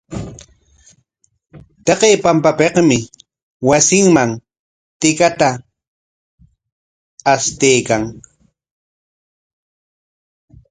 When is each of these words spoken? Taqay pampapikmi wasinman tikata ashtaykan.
Taqay 1.85 2.15
pampapikmi 2.23 2.97
wasinman 3.67 4.29
tikata 4.99 5.49
ashtaykan. 7.33 8.03